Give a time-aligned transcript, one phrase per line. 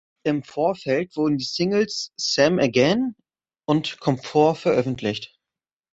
[0.23, 3.15] Im Vorfeld wurden die Singles "Same Again"
[3.67, 5.37] und "Comfort" veröffentlicht.